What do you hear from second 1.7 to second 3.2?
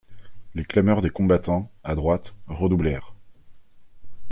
à droite, redoublèrent.